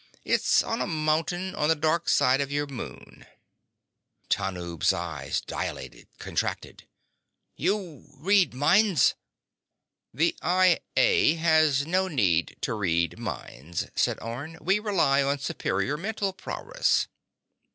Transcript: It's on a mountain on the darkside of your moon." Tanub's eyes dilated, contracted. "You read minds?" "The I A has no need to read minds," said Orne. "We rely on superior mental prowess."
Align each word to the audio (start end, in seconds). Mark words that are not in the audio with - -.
It's 0.25 0.63
on 0.63 0.81
a 0.81 0.87
mountain 0.87 1.53
on 1.53 1.69
the 1.69 1.75
darkside 1.75 2.41
of 2.41 2.51
your 2.51 2.65
moon." 2.65 3.27
Tanub's 4.29 4.91
eyes 4.91 5.41
dilated, 5.41 6.07
contracted. 6.17 6.87
"You 7.55 8.09
read 8.17 8.51
minds?" 8.55 9.13
"The 10.11 10.35
I 10.41 10.79
A 10.97 11.35
has 11.35 11.85
no 11.85 12.07
need 12.07 12.57
to 12.61 12.73
read 12.73 13.19
minds," 13.19 13.89
said 13.95 14.19
Orne. 14.21 14.57
"We 14.59 14.79
rely 14.79 15.21
on 15.21 15.37
superior 15.37 15.97
mental 15.97 16.33
prowess." 16.33 17.07